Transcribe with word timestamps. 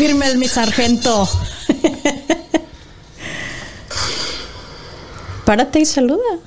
firmes, 0.00 0.36
mi 0.36 0.48
sargento. 0.48 1.28
Párate 5.44 5.80
y 5.80 5.84
saluda. 5.84 6.38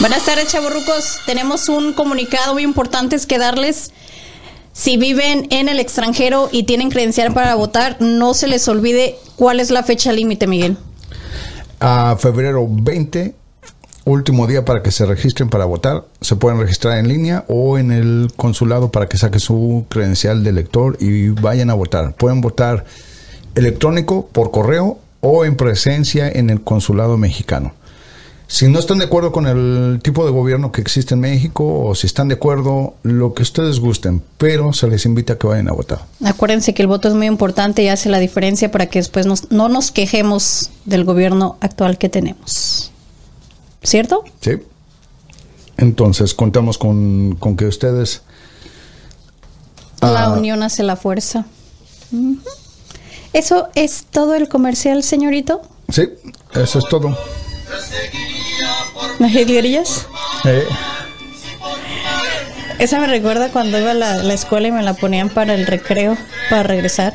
Buenas 0.00 0.24
tardes, 0.24 0.48
chavorrucos. 0.48 1.20
Tenemos 1.24 1.68
un 1.68 1.92
comunicado 1.92 2.54
muy 2.54 2.64
importante 2.64 3.16
que 3.28 3.38
darles. 3.38 3.92
Si 4.72 4.96
viven 4.96 5.46
en 5.50 5.68
el 5.68 5.78
extranjero 5.78 6.48
y 6.50 6.64
tienen 6.64 6.90
credencial 6.90 7.32
para 7.32 7.54
votar, 7.54 7.96
no 8.00 8.34
se 8.34 8.48
les 8.48 8.66
olvide 8.66 9.16
cuál 9.36 9.60
es 9.60 9.70
la 9.70 9.84
fecha 9.84 10.10
límite, 10.10 10.48
Miguel. 10.48 10.76
A 11.78 12.16
febrero 12.18 12.66
20, 12.68 13.36
último 14.04 14.46
día 14.46 14.64
para 14.64 14.82
que 14.82 14.90
se 14.90 15.06
registren 15.06 15.48
para 15.50 15.64
votar. 15.64 16.04
Se 16.20 16.36
pueden 16.36 16.58
registrar 16.60 16.98
en 16.98 17.08
línea 17.08 17.44
o 17.48 17.78
en 17.78 17.90
el 17.92 18.30
consulado 18.36 18.90
para 18.90 19.08
que 19.08 19.16
saquen 19.18 19.40
su 19.40 19.84
credencial 19.88 20.42
de 20.42 20.50
elector 20.50 20.96
y 21.00 21.28
vayan 21.28 21.70
a 21.70 21.74
votar. 21.74 22.14
Pueden 22.14 22.40
votar 22.40 22.84
electrónico, 23.54 24.28
por 24.32 24.50
correo 24.50 24.98
o 25.20 25.44
en 25.44 25.56
presencia 25.56 26.28
en 26.30 26.50
el 26.50 26.60
consulado 26.62 27.16
mexicano. 27.16 27.72
Si 28.46 28.66
no 28.66 28.80
están 28.80 28.98
de 28.98 29.04
acuerdo 29.04 29.30
con 29.30 29.46
el 29.46 30.00
tipo 30.02 30.24
de 30.24 30.32
gobierno 30.32 30.72
que 30.72 30.80
existe 30.80 31.14
en 31.14 31.20
México 31.20 31.84
o 31.84 31.94
si 31.94 32.08
están 32.08 32.26
de 32.26 32.34
acuerdo, 32.34 32.94
lo 33.04 33.32
que 33.32 33.44
ustedes 33.44 33.78
gusten, 33.78 34.22
pero 34.38 34.72
se 34.72 34.88
les 34.88 35.06
invita 35.06 35.34
a 35.34 35.38
que 35.38 35.46
vayan 35.46 35.68
a 35.68 35.72
votar. 35.72 36.00
Acuérdense 36.24 36.74
que 36.74 36.82
el 36.82 36.88
voto 36.88 37.06
es 37.06 37.14
muy 37.14 37.28
importante 37.28 37.84
y 37.84 37.88
hace 37.88 38.08
la 38.08 38.18
diferencia 38.18 38.68
para 38.72 38.86
que 38.86 38.98
después 38.98 39.24
nos- 39.26 39.52
no 39.52 39.68
nos 39.68 39.92
quejemos 39.92 40.72
del 40.84 41.04
gobierno 41.04 41.58
actual 41.60 41.96
que 41.96 42.08
tenemos. 42.08 42.69
¿Cierto? 43.82 44.24
¿Sí? 44.40 44.52
Entonces 45.76 46.34
contamos 46.34 46.76
con, 46.78 47.36
con 47.36 47.56
que 47.56 47.66
ustedes... 47.66 48.22
La 50.02 50.24
Ah. 50.24 50.28
unión 50.32 50.62
hace 50.62 50.82
la 50.82 50.96
fuerza. 50.96 51.44
¿Eso 53.32 53.68
es 53.74 54.06
todo 54.10 54.34
el 54.34 54.48
comercial, 54.48 55.02
señorito? 55.02 55.60
Sí, 55.90 56.08
eso 56.54 56.78
es 56.78 56.84
todo. 56.88 57.16
¿Las 59.18 59.30
jilguerillas? 59.32 60.06
Eh, 60.44 60.64
Esa 62.78 62.98
me 62.98 63.06
recuerda 63.06 63.50
cuando 63.50 63.78
iba 63.78 63.90
a 63.90 63.94
la, 63.94 64.16
la 64.22 64.32
escuela 64.32 64.68
y 64.68 64.72
me 64.72 64.82
la 64.82 64.94
ponían 64.94 65.28
para 65.28 65.54
el 65.54 65.66
recreo, 65.66 66.16
para 66.48 66.62
regresar. 66.62 67.12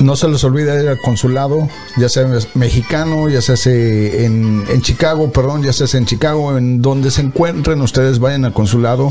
No 0.00 0.16
se 0.16 0.28
les 0.28 0.42
olvide 0.44 0.82
ir 0.82 0.88
al 0.88 1.00
consulado, 1.00 1.68
ya 1.96 2.08
sea 2.08 2.26
mexicano, 2.54 3.28
ya 3.28 3.40
sea 3.40 3.56
en, 3.72 4.64
en 4.68 4.82
Chicago, 4.82 5.32
perdón, 5.32 5.62
ya 5.62 5.72
sea 5.72 5.86
en 5.98 6.06
Chicago, 6.06 6.56
en 6.56 6.82
donde 6.82 7.10
se 7.10 7.22
encuentren, 7.22 7.80
ustedes 7.80 8.18
vayan 8.18 8.44
al 8.44 8.52
consulado, 8.52 9.10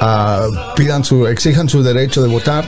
ah, 0.00 0.46
pidan 0.76 1.04
su, 1.04 1.26
exijan 1.26 1.68
su 1.68 1.82
derecho 1.82 2.22
de 2.22 2.28
votar. 2.28 2.66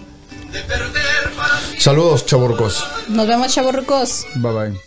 Saludos, 1.83 2.25
chavorcos. 2.25 2.81
Nos 3.09 3.27
vemos, 3.27 3.53
chavorrucos. 3.53 4.25
Bye 4.35 4.53
bye. 4.53 4.83